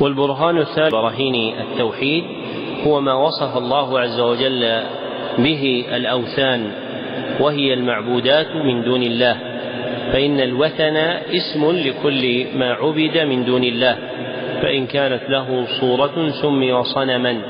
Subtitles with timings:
[0.00, 2.24] والبرهان الثالث براهين التوحيد
[2.86, 4.82] هو ما وصف الله عز وجل
[5.38, 6.70] به الأوثان
[7.40, 9.36] وهي المعبودات من دون الله
[10.12, 10.96] فإن الوثن
[11.30, 13.98] اسم لكل ما عبد من دون الله
[14.62, 17.42] فإن كانت له صورة سمي صنما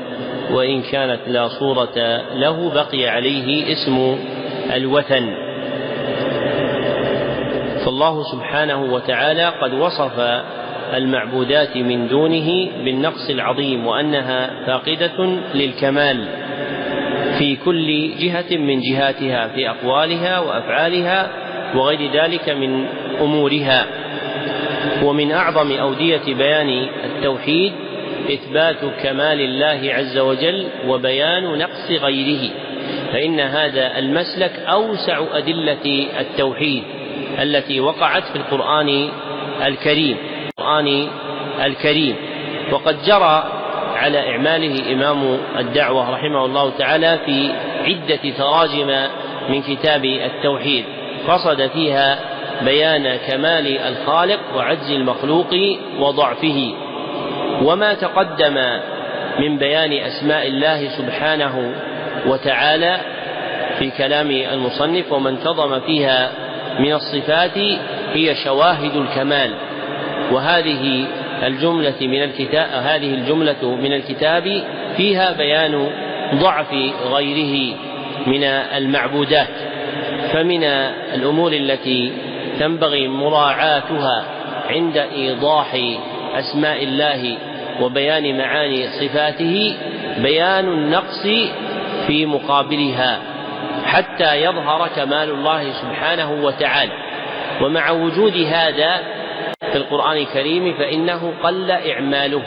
[0.50, 1.96] وإن كانت لا صورة
[2.34, 4.16] له بقي عليه اسم
[4.74, 5.34] الوثن.
[7.84, 10.42] فالله سبحانه وتعالى قد وصف
[10.94, 16.29] المعبودات من دونه بالنقص العظيم وأنها فاقدة للكمال
[17.38, 21.30] في كل جهة من جهاتها في أقوالها وأفعالها
[21.75, 22.86] وغير ذلك من
[23.20, 23.86] أمورها.
[25.02, 27.72] ومن أعظم أودية بيان التوحيد
[28.32, 32.50] إثبات كمال الله عز وجل وبيان نقص غيره
[33.12, 36.83] فإن هذا المسلك أوسع أدلة التوحيد
[37.42, 39.08] التي وقعت في القرآن
[39.66, 40.16] الكريم.
[40.64, 41.09] القرآن
[41.64, 42.17] الكريم.
[42.73, 43.45] وقد جرى
[43.97, 47.51] على إعماله إمام الدعوة رحمه الله تعالى في
[47.84, 49.09] عدة تراجم
[49.48, 50.84] من كتاب التوحيد.
[51.29, 52.19] قصد فيها
[52.65, 55.55] بيان كمال الخالق وعجز المخلوق
[55.98, 56.75] وضعفه.
[57.62, 58.55] وما تقدم
[59.39, 61.75] من بيان أسماء الله سبحانه
[62.27, 63.01] وتعالى
[63.78, 66.31] في كلام المصنف وما انتظم فيها
[66.78, 67.59] من الصفات
[68.12, 69.55] هي شواهد الكمال.
[70.33, 71.06] وهذه
[71.42, 74.62] الجملة من الكتاب هذه الجملة من الكتاب
[74.97, 75.91] فيها بيان
[76.34, 76.72] ضعف
[77.12, 77.77] غيره
[78.27, 79.48] من المعبودات
[80.33, 80.64] فمن
[81.14, 82.12] الأمور التي
[82.61, 84.25] تنبغي مراعاتها
[84.70, 85.77] عند إيضاح
[86.34, 87.36] أسماء الله
[87.81, 89.75] وبيان معاني صفاته
[90.19, 91.27] بيان النقص
[92.06, 93.19] في مقابلها
[93.86, 96.92] حتى يظهر كمال الله سبحانه وتعالى.
[97.62, 99.00] ومع وجود هذا
[99.75, 102.42] في القرآن الكريم فإنه قل إعماله.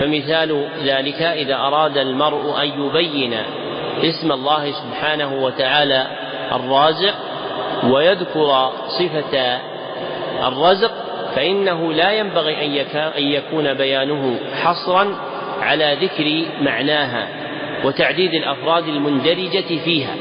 [0.00, 3.34] فمثال ذلك إذا أراد المرء أن يبين
[4.04, 6.06] اسم الله سبحانه وتعالى
[6.52, 7.14] الرازق
[7.84, 9.58] ويذكر صفة
[10.48, 10.92] الرزق
[11.36, 12.66] فإنه لا ينبغي
[13.18, 15.16] أن يكون بيانه حصرا
[15.60, 17.28] على ذكر معناها
[17.84, 20.14] وتعديد الأفراد المندرجة فيها.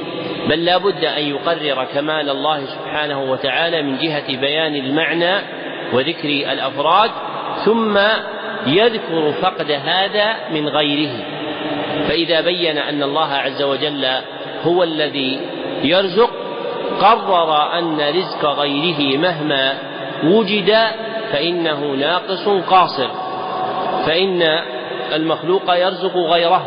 [0.50, 5.57] بل لا بد أن يقرر كمال الله سبحانه وتعالى من جهة بيان المعنى
[5.94, 7.12] وذكر الأفراد
[7.66, 7.98] ثم
[8.68, 11.24] يذكر فقد هذا من غيره.
[12.08, 14.06] فإذا بين أن الله عز وجل
[14.64, 15.40] هو الذي
[15.84, 16.30] يرزق
[17.02, 19.74] قرر أن رزق غيره مهما
[20.24, 20.78] وجد
[21.32, 23.10] فإنه ناقص قاصر.
[24.06, 24.42] فإن
[25.14, 26.66] المخلوق يرزق غيره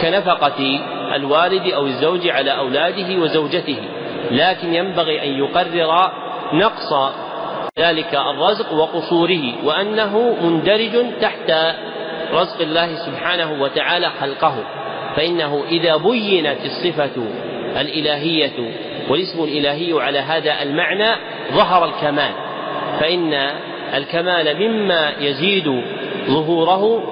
[0.00, 0.80] كنفقة
[1.14, 3.78] الوالد أو الزوج على أولاده وزوجته.
[4.30, 6.12] لكن ينبغي أن يقرر
[6.52, 6.92] نقص
[7.78, 11.50] ذلك الرزق وقصوره وأنه مندرج تحت
[12.32, 14.64] رزق الله سبحانه وتعالى خلقه.
[15.16, 17.28] فإنه إذا بينت الصفة
[17.80, 18.70] الإلهية
[19.08, 21.16] والاسم الإلهي على هذا المعنى
[21.52, 22.32] ظهر الكمال.
[23.00, 23.34] فإن
[23.94, 25.82] الكمال مما يزيد
[26.26, 27.02] ظهوره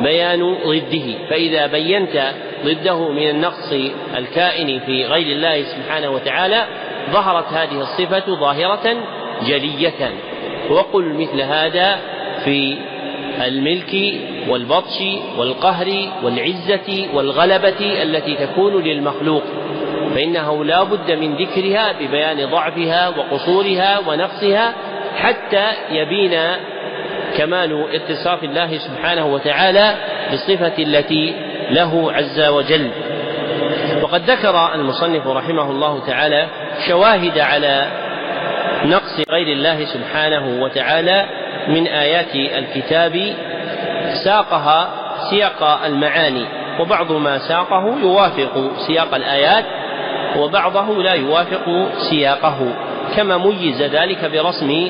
[0.00, 1.28] بيان ضده.
[1.30, 2.32] فإذا بينت
[2.64, 3.72] ضده من النقص
[4.16, 6.64] الكائن في غير الله سبحانه وتعالى
[7.10, 8.96] ظهرت هذه الصفة ظاهرة
[9.42, 10.10] جلية.
[10.70, 11.98] وقل مثل هذا
[12.44, 12.76] في
[13.46, 13.94] الملك
[14.48, 15.02] والبطش
[15.38, 19.42] والقهر والعزة والغلبة التي تكون للمخلوق
[20.14, 24.74] فإنه لا بد من ذكرها ببيان ضعفها وقصورها ونقصها
[25.16, 26.40] حتى يبين
[27.36, 29.94] كمال اتصاف الله سبحانه وتعالى
[30.30, 31.34] بالصفة التي
[31.70, 32.90] له عز وجل.
[34.02, 36.46] وقد ذكر المصنف رحمه الله تعالى
[36.88, 38.03] شواهد على
[38.84, 41.26] نقص غير الله سبحانه وتعالى
[41.68, 43.34] من آيات الكتاب
[44.24, 44.88] ساقها
[45.30, 46.44] سياق المعاني
[46.80, 49.64] وبعض ما ساقه يوافق سياق الآيات
[50.38, 52.74] وبعضه لا يوافق سياقه
[53.16, 54.88] كما ميز ذلك برسم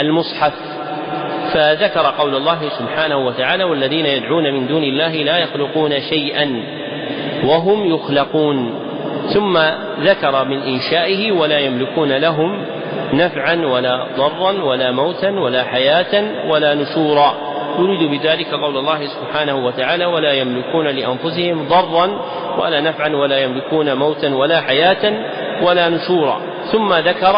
[0.00, 0.52] المصحف.
[1.52, 6.64] فذكر قول الله سبحانه وتعالى والذين يدعون من دون الله لا يخلقون شيئا
[7.44, 8.80] وهم يخلقون
[9.34, 9.58] ثم
[10.00, 12.66] ذكر من إنشائه ولا يملكون لهم
[13.12, 17.34] نفعا ولا ضرا ولا موتا ولا حياة ولا نشورا.
[17.78, 22.20] يريد بذلك قول الله سبحانه وتعالى ولا يملكون لأنفسهم ضرا
[22.58, 25.12] ولا نفعا ولا يملكون موتا ولا حياة
[25.62, 26.40] ولا نشورا.
[26.72, 27.36] ثم ذكر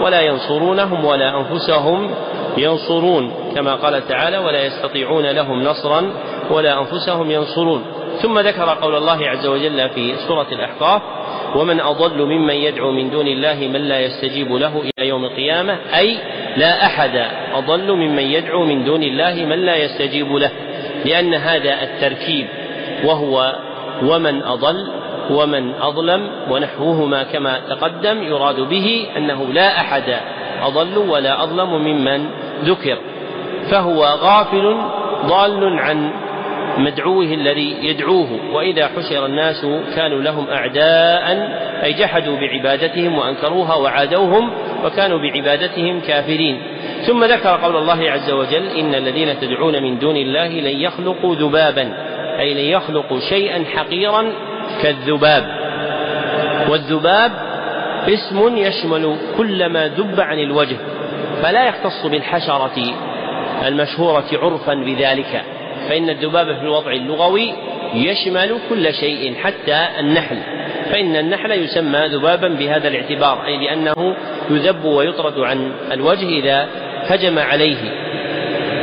[0.00, 2.10] ولا ينصرونهم ولا أنفسهم
[2.56, 3.34] ينصرون.
[3.54, 6.12] كما قال تعالى ولا يستطيعون لهم نصرا
[6.50, 7.84] ولا أنفسهم ينصرون.
[8.22, 11.02] ثم ذكر قول الله عز وجل في سورة الأحقاف
[11.54, 16.18] ومن أضل ممن يدعو من دون الله من لا يستجيب له إلى يوم القيامة أي
[16.56, 20.50] لا أحد أضل ممن يدعو من دون الله من لا يستجيب له
[21.04, 22.46] لأن هذا التركيب
[23.04, 23.54] وهو
[24.02, 24.86] ومن أضل
[25.30, 30.16] ومن أظلم ونحوهما كما تقدم يراد به أنه لا أحد
[30.62, 32.26] أضل ولا أظلم ممن
[32.64, 32.98] ذكر
[33.70, 34.76] فهو غافل
[35.26, 36.10] ضال عن
[36.78, 39.66] مدعوه الذي يدعوه وإذا حشر الناس
[39.96, 41.48] كانوا لهم أعداء
[41.84, 44.50] أي جحدوا بعبادتهم وأنكروها وعادوهم
[44.84, 46.62] وكانوا بعبادتهم كافرين.
[47.06, 51.94] ثم ذكر قول الله عز وجل إن الذين تدعون من دون الله لن يخلقوا ذبابا
[52.38, 54.32] أي لن يخلقوا شيئا حقيرا
[54.82, 55.44] كالذباب.
[56.68, 57.32] والذباب
[58.08, 60.76] اسم يشمل كل ما ذب عن الوجه
[61.42, 62.94] فلا يختص بالحشرة
[63.66, 65.44] المشهورة عرفا بذلك.
[65.88, 67.52] فإن الذباب في الوضع اللغوي
[67.94, 70.38] يشمل كل شيء حتى النحل.
[70.90, 74.16] فإن النحل يسمى ذبابا بهذا الاعتبار أي لأنه
[74.50, 76.68] يذب ويطرد عن الوجه إذا
[77.06, 78.04] هجم عليه.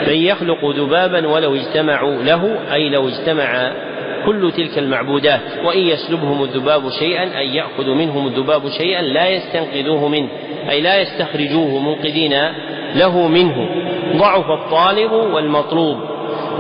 [0.06, 3.72] فإن يخلق ذبابا ولو اجتمعوا له أي لو اجتمع
[4.26, 10.30] كل تلك المعبودات وإن يسلبهم الذباب شيئا أي يأخذ منهم الذباب شيئا لا يستنقذوه منه
[10.70, 12.34] أي لا يستخرجوه منقذين
[12.96, 13.70] له منه.
[14.16, 15.98] ضعف الطالب والمطلوب.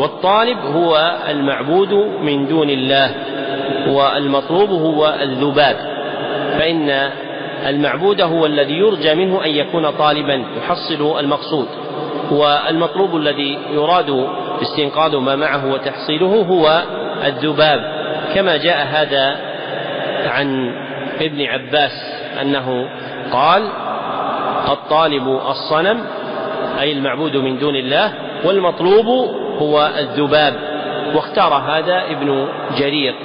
[0.01, 3.11] والطالب هو المعبود من دون الله
[3.87, 5.75] والمطلوب هو الذباب.
[6.59, 7.09] فإن
[7.67, 11.67] المعبود هو الذي يرجى منه أن يكون طالبا يحصل المقصود.
[12.31, 14.27] والمطلوب الذي يراد
[14.61, 16.83] استنقاذ ما معه وتحصيله هو
[17.25, 17.79] الذباب.
[18.35, 19.35] كما جاء هذا
[20.25, 20.73] عن
[21.21, 21.91] ابن عباس
[22.41, 22.89] أنه
[23.31, 23.67] قال
[24.67, 26.05] الطالب الصنم
[26.79, 28.13] أي المعبود من دون الله
[28.45, 30.53] والمطلوب هو الذباب
[31.15, 32.47] واختار هذا ابن
[32.77, 33.15] جرير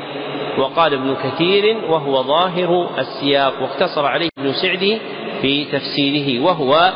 [0.59, 4.99] وقال ابن كثير وهو ظاهر السياق واقتصر عليه ابن سعدي
[5.43, 6.93] في تفسيره وهو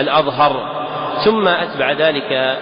[0.00, 0.78] الأظهر.
[1.24, 2.58] ثم أتبع ذلك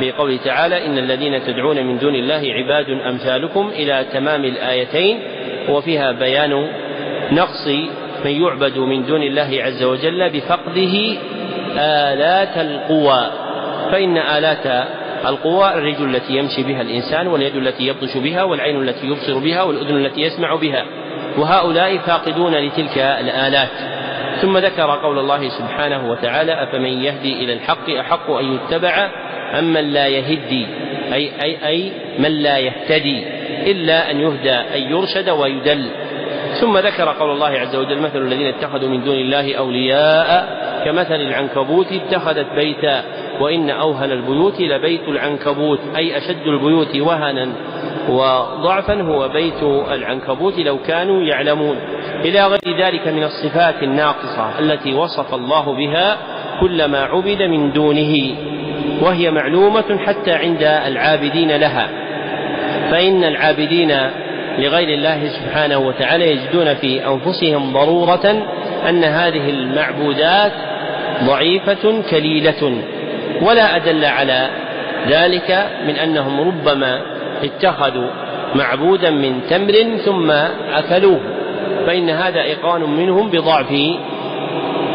[0.00, 5.20] بقوله تعالى إن الذين تدعون من دون الله عباد أمثالكم إلى تمام الآيتين
[5.68, 6.68] وفيها بيان
[7.32, 7.66] نقص
[8.24, 11.16] من يعبد من دون الله عز وجل بفقده
[11.78, 13.30] آلات القوى
[13.92, 14.88] فإن آلات
[15.26, 19.96] القوى الرجل التي يمشي بها الإنسان واليد التي يبطش بها والعين التي يبصر بها والأذن
[19.96, 20.84] التي يسمع بها.
[21.38, 23.68] وهؤلاء فاقدون لتلك الآلات.
[24.42, 29.10] ثم ذكر قول الله سبحانه وتعالى أفمن يهدي إلى الحق أحق أن يتبع
[29.58, 30.66] أم من لا يهدي؟
[31.12, 33.24] أي, أي, أي من لا يهتدي؟
[33.70, 35.90] إلا أن يهدى أن يرشد ويدل.
[36.60, 41.86] ثم ذكر قول الله عز وجل مثل الذين اتخذوا من دون الله أولياء كمثل العنكبوت
[41.92, 43.04] اتخذت بيتا.
[43.40, 47.48] وإن أوهن البيوت لبيت العنكبوت أي أشد البيوت وهنا
[48.08, 51.76] وضعفا هو بيت العنكبوت لو كانوا يعلمون.
[52.24, 56.16] إلى غير ذلك من الصفات الناقصة التي وصف الله بها
[56.60, 58.34] كل ما عبد من دونه
[59.02, 61.88] وهي معلومة حتى عند العابدين لها.
[62.90, 63.96] فإن العابدين
[64.58, 68.44] لغير الله سبحانه وتعالى يجدون في أنفسهم ضرورة
[68.88, 70.52] أن هذه المعبودات
[71.24, 72.82] ضعيفة كليلة.
[73.42, 74.50] ولا أدل على
[75.08, 77.00] ذلك من أنهم ربما
[77.42, 78.10] اتخذوا
[78.54, 80.30] معبودا من تمر ثم
[80.72, 81.20] أكلوه
[81.86, 83.72] فإن هذا إيقان منهم بضعف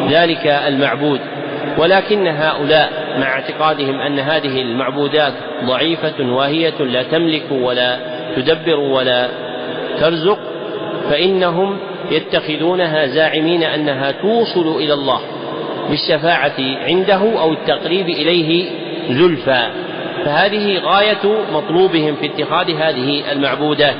[0.10, 1.20] ذلك المعبود.
[1.78, 2.90] ولكن هؤلاء
[3.20, 5.34] مع اعتقادهم أن هذه المعبودات
[5.64, 8.00] ضعيفة واهية لا تملك ولا
[8.36, 9.30] تدبر ولا
[10.00, 10.39] ترزق
[11.10, 11.77] فإنهم
[12.12, 15.20] يتخذونها زاعمين أنها توصل إلى الله.
[15.89, 18.70] بالشفاعة عنده أو التقريب إليه
[19.10, 19.72] زلفى.
[20.25, 23.96] فهذه غاية مطلوبهم في اتخاذ هذه المعبودات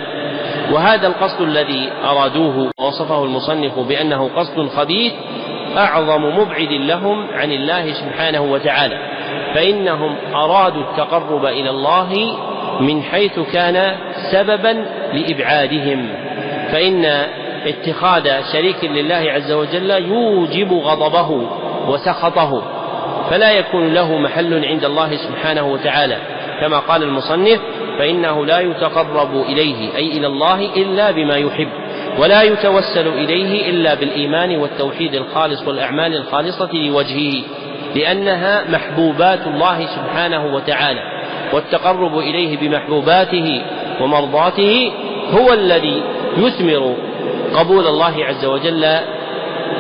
[0.72, 5.14] وهذا القصد الذي أرادوه ووصفه المصنف بأنه قصد خبيث
[5.78, 9.00] أعظم مبعد لهم عن الله سبحانه وتعالى.
[9.56, 12.38] فإنهم أرادوا التقرب إلى الله
[12.80, 13.96] من حيث كان
[14.32, 16.10] سببا لإبعادهم.
[16.72, 17.06] فإن
[17.66, 21.50] اتخاذ شريك لله عز وجل يوجب غضبه.
[21.88, 22.64] وسخطه
[23.30, 26.18] فلا يكون له محل عند الله سبحانه وتعالى.
[26.62, 27.60] كما قال المصنف
[28.00, 31.68] فإنه لا يتقرب إليه أي إلى الله إلا بما يحب
[32.20, 37.44] ولا يتوسل إليه إلا بالإيمان والتوحيد الخالص والأعمال الخالصة لوجهه
[37.96, 41.00] لأنها محبوبات الله سبحانه وتعالى.
[41.54, 43.62] والتقرب إليه بمحبوباته
[44.02, 44.92] ومرضاته
[45.32, 46.02] هو الذي
[46.38, 46.96] يثمر
[47.56, 48.86] قبول الله عز وجل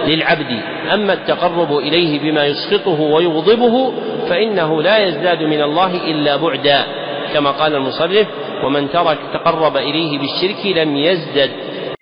[0.07, 0.61] للعبد.
[0.93, 3.93] أما التقرب إليه بما يسخطه ويغضبه
[4.29, 6.85] فإنه لا يزداد من الله إلا بعدا.
[7.33, 8.27] كما قال المصرف
[8.63, 11.51] ومن ترك تقرب إليه بالشرك لم يزدد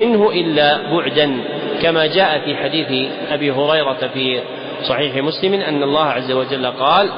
[0.01, 1.43] منه إلا بعدا.
[1.81, 4.41] كما جاء في حديث أبي هريرة في
[4.83, 7.09] صحيح مسلم أن الله عز وجل قال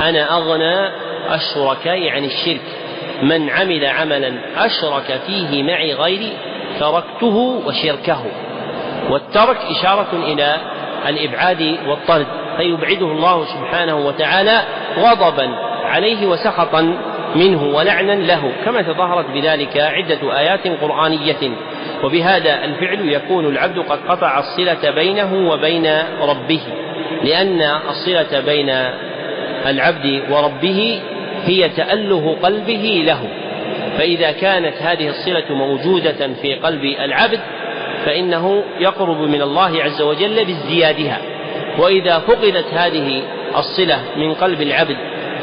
[0.00, 0.88] أنا أغنى
[1.34, 2.60] الشركاء عن الشرك.
[3.22, 6.32] من عمل عملا أشرك فيه معي غيري
[6.80, 8.22] تركته وشركه.
[9.10, 10.56] والترك إشارة إلى
[11.08, 14.62] الإبعاد والطرد فيبعده الله سبحانه وتعالى
[14.98, 15.48] غضبا
[15.84, 16.96] عليه وسخطا
[17.34, 21.50] منه ولعنا له كما تظاهرت بذلك عدة آيات قرآنية.
[22.04, 25.86] وبهذا الفعل يكون العبد قد قطع الصلة بينه وبين
[26.20, 26.60] ربه
[27.24, 28.68] لأن الصلة بين
[29.66, 31.00] العبد وربه
[31.44, 33.28] هي تأله قلبه له.
[33.98, 37.40] فإذا كانت هذه الصلة موجودة في قلب العبد
[38.06, 41.18] فإنه يقرب من الله عز وجل بازديادها.
[41.78, 43.22] وإذا فقدت هذه
[43.56, 44.96] الصلة من قلب العبد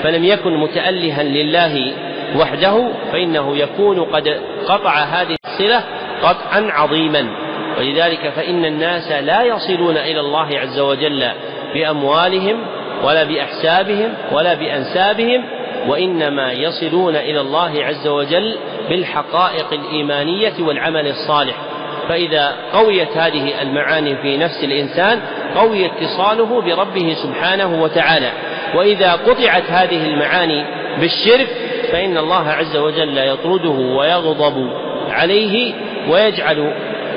[0.03, 1.93] فلم يكن متألها لله
[2.35, 5.83] وحده فإنه يكون قد قطع هذه الصلة
[6.23, 7.27] قطعا عظيما.
[7.77, 11.23] ولذلك فإن الناس لا يصلون إلى الله عز وجل
[11.73, 12.55] بأموالهم
[13.03, 15.43] ولا بأحسابهم ولا بأنسابهم
[15.87, 18.55] وإنما يصلون إلى الله عز وجل
[18.89, 21.55] بالحقائق الإيمانية والعمل الصالح.
[22.09, 25.19] فإذا قويت هذه المعاني في نفس الإنسان
[25.55, 28.31] قوي اتصاله بربه سبحانه وتعالى.
[28.75, 30.65] وإذا قطعت هذه المعاني
[30.99, 31.47] بالشرك
[31.91, 34.69] فإن الله عز وجل يطرده ويغضب
[35.09, 35.73] عليه
[36.09, 36.73] ويجعل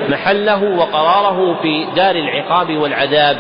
[0.09, 3.37] محله وقراره في دار العقاب والعذاب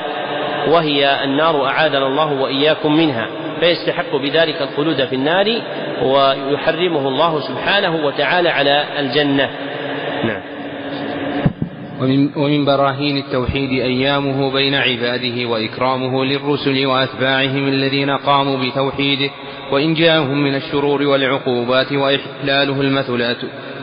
[0.69, 3.26] وهي النار أعاذنا الله وإياكم منها.
[3.61, 5.61] فيستحق بذلك الخلود في النار
[6.03, 9.50] ويحرمه الله سبحانه وتعالى على الجنة.
[10.25, 10.55] نعم.
[12.00, 19.31] ومن, ومن براهين التوحيد أيامه بين عباده وإكرامه للرسل وأتباعهم الذين قاموا بتوحيده
[19.73, 23.37] وإن جاءهم من الشرور والعقوبات وإحلاله المثلات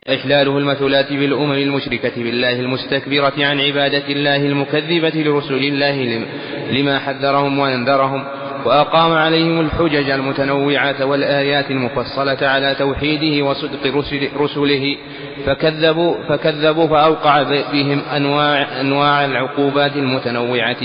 [0.09, 6.25] إحلاله المثلات بالأمم المشركة بالله المستكبرة عن عبادة الله المكذبة لرسل الله
[6.71, 8.23] لما حذرهم وأنذرهم
[8.65, 14.97] وأقام عليهم الحجج المتنوعة والآيات المفصلة على توحيده وصدق رسل رسله
[15.45, 17.43] فكذبوا فكذبوا فأوقع
[17.73, 20.77] بهم أنواع أنواع العقوبات المتنوعة.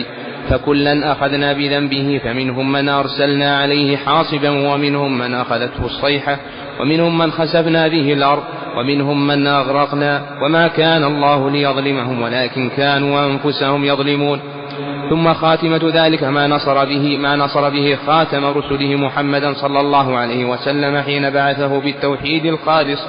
[0.50, 6.38] فكلا أخذنا بذنبه فمنهم من أرسلنا عليه حاصبا ومنهم من أخذته الصيحة
[6.80, 8.42] ومنهم من خسفنا به الأرض
[8.76, 10.22] ومنهم من أغرقنا.
[10.42, 14.40] وما كان الله ليظلمهم ولكن كانوا أنفسهم يظلمون.
[15.10, 20.44] ثم خاتمة ذلك ما نصر به ما نصر به خاتم رسله محمدا صلى الله عليه
[20.44, 23.00] وسلم حين بعثه بالتوحيد الخالص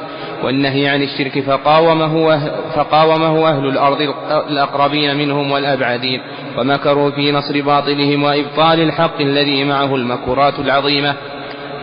[0.44, 2.39] والنهي عن الشرك فقاومه
[2.75, 4.13] فقاومه أهل الأرض
[4.50, 6.22] الأقربين منهم والأبعدين
[6.58, 11.15] ومكروا في نصر باطلهم وإبطال الحق الذي معه المكرات العظيمة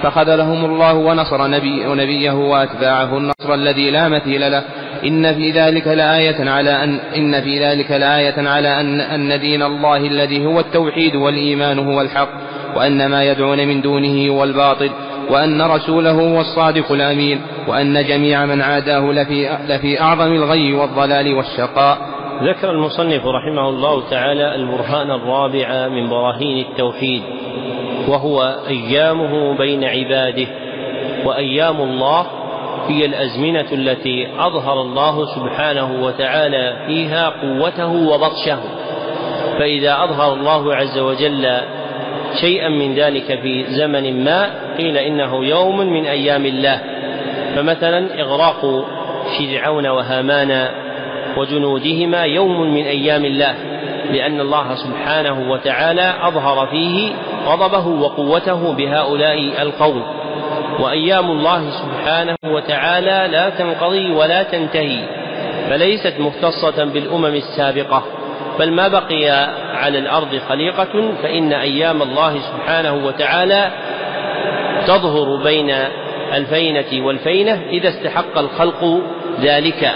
[0.03, 4.65] فخذلهم الله ونصر نبي ونبيه وأتباعه النصر الذي لا مثيل له
[5.05, 9.97] إن في ذلك لآية على أن إن في ذلك لآية على أن أن دين الله
[9.97, 12.29] الذي هو التوحيد والإيمان هو الحق
[12.77, 14.91] وأن ما يدعون من دونه هو الباطل
[15.31, 21.99] وأن رسوله هو الصادق الأمين وأن جميع من عاداه لفي لفي أعظم الغي والضلال والشقاء.
[22.43, 27.23] ذكر المصنف رحمه الله تعالى البرهان الرابع من براهين التوحيد
[28.09, 30.47] وهو أيامه بين عباده
[31.25, 32.27] وأيام الله
[32.89, 38.59] هي الأزمنة التي أظهر الله سبحانه وتعالى فيها قوته وبطشه.
[39.59, 41.61] فإذا أظهر الله عز وجل
[42.41, 46.81] شيئا من ذلك في زمن ما قيل إنه يوم من أيام الله.
[47.57, 48.85] فمثلا إغراق
[49.39, 50.69] فرعون وهامان
[51.37, 53.55] وجنودهما يوم من أيام الله
[54.13, 57.13] لأن الله سبحانه وتعالى أظهر فيه
[57.47, 60.03] غضبه وقوته بهؤلاء القوم.
[60.81, 64.99] وأيام الله سبحانه وتعالى لا تنقضي ولا تنتهي
[65.71, 68.05] فليست مختصة بالأمم السابقة
[68.59, 69.31] بل ما بقي
[69.75, 73.71] على الأرض خليقة فإن أيام الله سبحانه وتعالى
[74.87, 75.75] تظهر بين
[76.35, 79.01] الفينة والفينة إذا استحق الخلق
[79.41, 79.93] ذلك.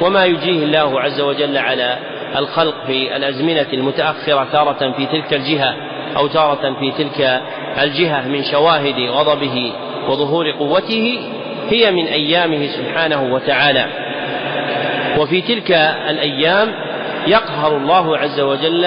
[0.00, 1.98] وما يجيه الله عز وجل على
[2.36, 5.74] الخلق في الأزمنة المتأخرة تارة في تلك الجهة
[6.16, 7.40] أو تارة في تلك
[7.82, 9.72] الجهة من شواهد غضبه
[10.08, 11.18] وظهور قوته
[11.70, 13.86] هي من أيامه سبحانه وتعالى.
[15.18, 15.70] وفي تلك
[16.10, 16.74] الأيام
[17.26, 18.84] يقهر الله عز وجل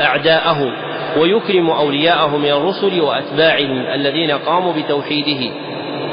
[0.00, 0.72] أعداءه
[1.18, 5.50] ويكرم أولياءه من الرسل وأتباعهم الذين قاموا بتوحيده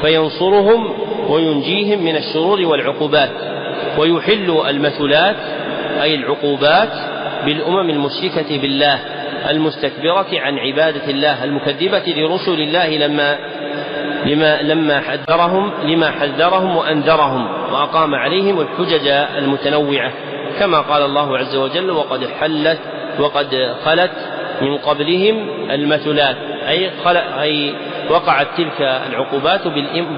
[0.02, 0.94] فينصرهم
[1.28, 3.30] وينجيهم من الشرور والعقوبات
[3.98, 5.36] ويحل المثلات
[6.02, 6.88] أي العقوبات
[7.44, 8.98] بالأمم المشركة بالله
[9.50, 13.38] المستكبرة عن عبادة الله المكذبة لرسل الله لما
[14.26, 20.12] لما لما حذرهم لما حذرهم وأنذرهم وأقام عليهم الحجج المتنوعة.
[20.58, 22.78] كما قال الله عز وجل وقد حلت
[23.18, 24.10] وقد خلت
[24.60, 26.36] من قبلهم المثلات.
[26.68, 26.90] أي,
[27.40, 27.74] أي
[28.10, 29.68] وقعت تلك العقوبات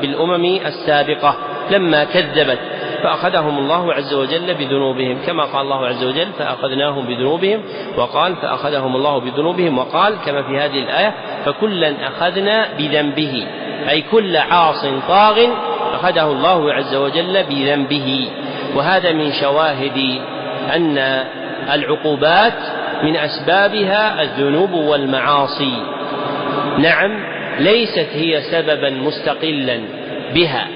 [0.01, 1.37] بالأمم السابقة.
[1.71, 2.59] لما كذبت
[3.03, 5.19] فأخذهم الله عز وجل بذنوبهم.
[5.27, 7.61] كما قال الله عز وجل فأخذناهم بذنوبهم
[7.97, 13.47] وقال فأخذهم الله بذنوبهم وقال كما في هذه الآية فكلا أخذنا بذنبه.
[13.91, 15.47] أي كل عاص طاغ
[15.95, 18.29] أخذه الله عز وجل بذنبه.
[18.75, 20.21] وهذا من شواهد
[20.75, 21.25] أن
[21.73, 22.59] العقوبات
[23.03, 25.73] من أسبابها الذنوب والمعاصي.
[26.79, 27.25] نعم
[27.59, 29.81] ليست هي سببا مستقلا
[30.35, 30.69] بها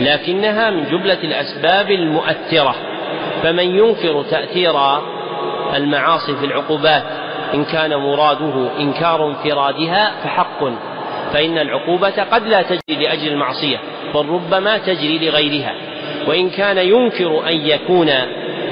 [0.00, 2.74] لكنها من جملة الأسباب المؤثرة.
[3.42, 4.74] فمن ينكر تأثير
[5.76, 7.02] المعاصي في العقوبات
[7.54, 10.64] إن كان مراده إنكار انفرادها فحق.
[11.34, 13.78] فإن العقوبة قد لا تجري لأجل المعصية
[14.14, 15.74] بل ربما تجري لغيرها.
[16.26, 18.10] وإن كان ينكر أن يكون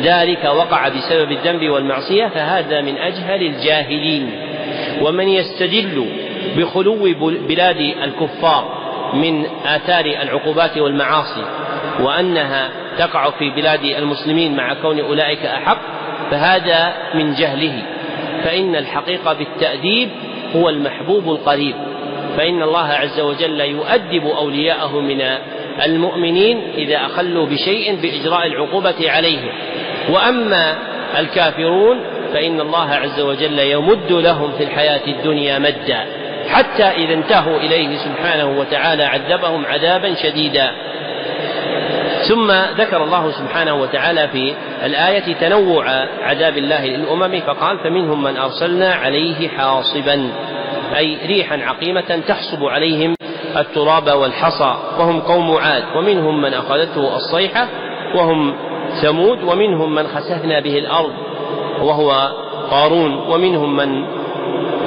[0.02, 4.30] ذلك وقع بسبب الذنب والمعصية فهذا من أجهل الجاهلين.
[5.02, 6.06] ومن يستدل
[6.56, 7.14] بخلو
[7.48, 8.82] بلاد الكفار
[9.14, 11.44] من آثار العقوبات والمعاصي
[12.00, 15.78] وأنها تقع في بلاد المسلمين مع كون أولئك أحق
[16.30, 17.82] فهذا من جهله.
[18.44, 20.08] فإن الحقيقة بالتأديب
[20.56, 21.74] هو المحبوب القريب.
[22.36, 25.22] فإن الله عز وجل يؤدب أولياءه من
[25.84, 29.52] المؤمنين إذا أخلوا بشيء بإجراء العقوبة عليهم.
[30.10, 30.74] وأما
[31.18, 32.00] الكافرون
[32.32, 36.06] فإن الله عز وجل يمد لهم في الحياة الدنيا مدا
[36.48, 40.70] حتى إذا انتهوا إليه سبحانه وتعالى عذبهم عذابا شديدا.
[42.28, 45.88] ثم ذكر الله سبحانه وتعالى في الآية تنوع
[46.22, 50.32] عذاب الله للأمم فقال فمنهم من أرسلنا عليه حاصبا.
[50.96, 53.14] أي ريحا عقيمة تحصب عليهم
[53.56, 57.68] التراب والحصى وهم قوم عاد ومنهم من أخذته الصيحة
[58.14, 58.54] وهم
[59.02, 61.12] ثمود ومنهم من خسفنا به الأرض
[61.80, 62.10] وهو
[62.70, 64.04] قارون ومنهم من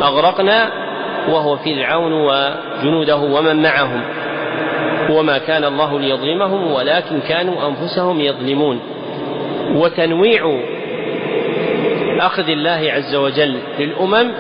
[0.04, 0.72] أغرقنا
[1.30, 4.02] وهو فرعون وجنوده ومن معهم.
[5.10, 8.80] وما كان الله ليظلمهم ولكن كانوا أنفسهم يظلمون.
[9.76, 10.60] وتنويع
[12.20, 14.32] أخذ الله عز وجل للأمم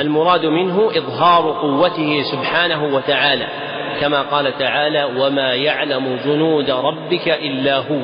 [0.00, 3.46] المراد منه إظهار قوته سبحانه وتعالى
[4.00, 8.00] كما قال تعالى وما يعلم جنود ربك إلا هو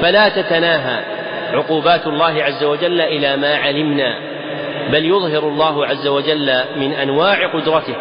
[0.00, 1.04] فلا تتناهى
[1.52, 4.18] عقوبات الله عز وجل إلى ما علمنا
[4.92, 7.94] بل يظهر الله عز وجل من أنواع قدرته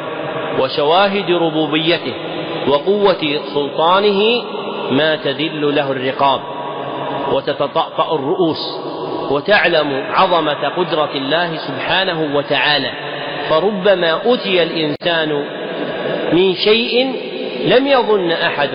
[0.60, 2.14] وشواهد ربوبيته
[2.68, 4.44] وقوة سلطانه
[4.92, 6.42] ما تذل له الرقاب
[7.32, 8.80] وتتطأطأ الرؤوس
[9.32, 12.92] وتعلم عظمة قدرة الله سبحانه وتعالى.
[13.50, 15.44] فربما أتي الإنسان
[16.34, 17.16] من شيء
[17.66, 18.70] لم يظن أحد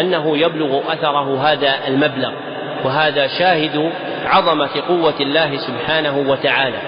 [0.00, 2.32] أنه يبلغ أثره هذا المبلغ
[2.84, 3.90] وهذا شاهد
[4.26, 6.78] عظمة قوة الله سبحانه وتعالى.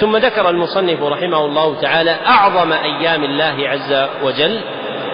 [0.00, 4.60] ثم ذكر المصنف رحمه الله تعالى أعظم أيام الله عز وجل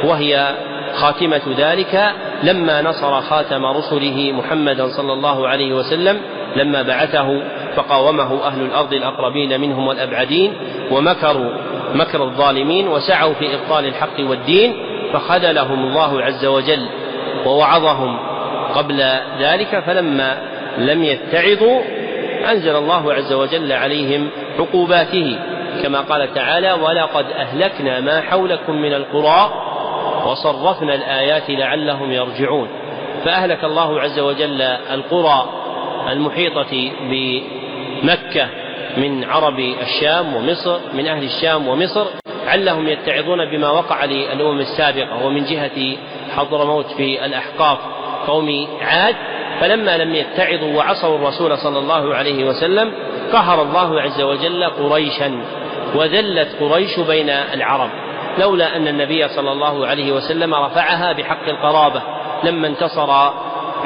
[0.05, 0.55] وهي
[0.95, 6.21] خاتمة ذلك لما نصر خاتم رسله محمدا صلى الله عليه وسلم
[6.57, 7.43] لما بعثه
[7.77, 10.53] فقاومه أهل الأرض الأقربين منهم والأبعدين
[10.91, 11.51] ومكروا
[11.95, 14.77] مكر الظالمين وسعوا في إبطال الحق والدين
[15.13, 16.87] فخذلهم الله عز وجل
[17.47, 18.19] ووعظهم
[18.75, 19.03] قبل
[19.41, 20.39] ذلك فلما
[20.79, 21.81] لم يتعظوا
[22.51, 24.29] أنزل الله عز وجل عليهم
[24.59, 25.39] عقوباته
[25.83, 29.53] كما قال تعالى ولقد أهلكنا ما حولكم من القرى
[30.27, 32.69] وصرفنا الآيات لعلهم يرجعون
[33.25, 35.60] فأهلك الله عز وجل القرى
[36.13, 38.49] المحيطة بمكة
[38.97, 42.07] من عرب الشام ومصر من أهل الشام ومصر
[42.47, 45.97] علهم يتعظون بما وقع للأمم السابقة ومن جهة
[46.37, 47.79] حضرموت في الأحقاف
[48.27, 49.17] قوم عاد
[49.61, 52.93] فلما لم يتعظوا وعصوا الرسول صلى الله عليه وسلم
[53.33, 55.45] قهر الله عز وجل قريشا
[55.95, 57.91] وذلت قريش بين العرب.
[58.39, 62.03] لولا أن النبي صلى الله عليه وسلم رفعها بحق القرابة
[62.45, 63.31] لما انتصر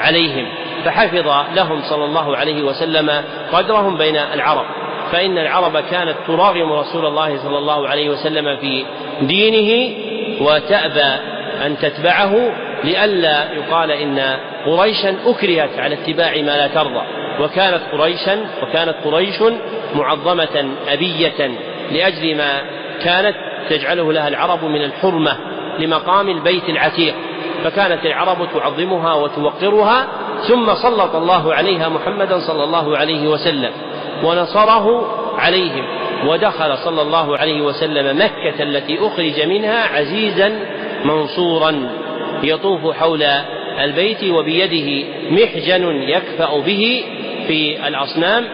[0.04, 0.46] عليهم
[0.84, 4.64] فحفظ لهم صلى الله عليه وسلم قدرهم بين العرب
[5.12, 8.84] فإن العرب كانت تراغم رسول الله صلى الله عليه وسلم في
[9.22, 9.94] دينه
[10.40, 11.20] وتأبى
[11.66, 12.52] أن تتبعه
[12.84, 14.36] لئلا يقال إن
[14.66, 17.02] قريشا أكرهت على اتباع ما لا ترضى
[17.40, 19.42] وكانت قريشا وكانت قريش
[19.94, 21.50] معظمة أبية
[21.92, 22.62] لأجل ما
[23.04, 23.36] كانت
[23.70, 25.36] تجعله لها العرب من الحرمة
[25.78, 27.14] لمقام البيت العتيق.
[27.64, 30.06] فكانت العرب تعظمها وتوقرها
[30.48, 33.70] ثم سلط الله عليها محمدا صلى الله عليه وسلم
[34.24, 35.06] ونصره
[35.38, 35.84] عليهم
[36.26, 40.60] ودخل صلى الله عليه وسلم مكة التي أخرج منها عزيزا
[41.04, 41.88] منصورا
[42.42, 43.22] يطوف حول
[43.80, 47.04] البيت وبيده محجن يكفأ به
[47.46, 48.44] في الأصنام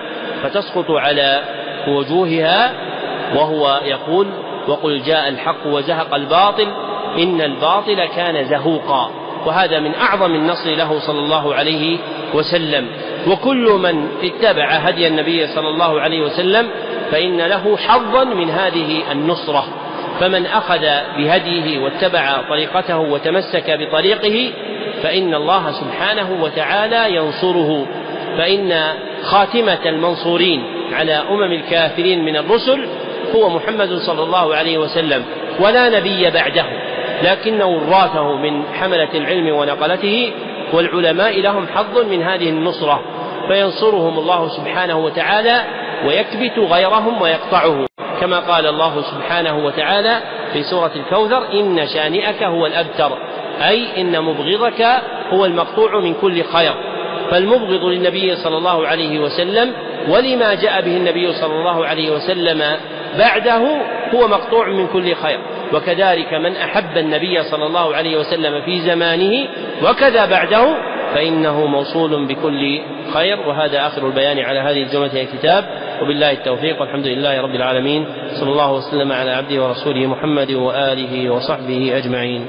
[0.43, 1.43] فتسقط على
[1.89, 2.75] وجوهها
[3.35, 4.27] وهو يقول
[4.69, 6.69] وقل جاء الحق وزهق الباطل
[7.19, 9.11] إن الباطل كان زهوقا
[9.47, 11.99] وهذا من أعظم النصر له صلى الله عليه
[12.35, 12.87] وسلم.
[13.29, 16.69] وكل من اتبع هدي النبي صلى الله عليه وسلم
[17.11, 19.65] فإن له حظا من هذه النصرة.
[20.21, 20.81] فمن أخذ
[21.17, 24.53] بهديه واتبع طريقته وتمسك بطريقه
[25.03, 27.87] فإن الله سبحانه وتعالى ينصره.
[28.39, 32.89] فإن خاتمة المنصورين على أمم الكافرين من الرسل
[33.35, 35.25] هو محمد صلى الله عليه وسلم
[35.61, 36.67] ولا نبي بعده.
[37.23, 40.33] لكن وراثه من حملة العلم ونقلته
[40.73, 43.01] والعلماء لهم حظ من هذه النصرة
[43.49, 45.65] فينصرهم الله سبحانه وتعالى
[46.07, 47.87] ويكبت غيرهم ويقطعه.
[48.21, 50.21] كما قال الله سبحانه وتعالى
[50.53, 53.19] في سورة الكوثر إن شانئك هو الأبتر
[53.69, 54.87] أي إن مبغضك
[55.33, 56.75] هو المقطوع من كل خير.
[57.31, 59.73] فالمبغض للنبي صلى الله عليه وسلم
[60.09, 62.77] ولما جاء به النبي صلى الله عليه وسلم
[63.19, 63.63] بعده
[64.15, 65.41] هو مقطوع من كل خير.
[65.73, 69.49] وكذلك من أحب النبي صلى الله عليه وسلم في زمانه
[69.83, 70.77] وكذا بعده
[71.15, 72.81] فإنه موصول بكل
[73.15, 73.41] خير.
[73.41, 75.65] وهذا آخر البيان على هذه الجملة الكتاب.
[76.03, 76.81] وبالله التوفيق.
[76.81, 78.07] والحمد لله رب العالمين.
[78.41, 82.47] صلى الله وسلم على عبده ورسوله محمد وآله وصحبه أجمعين.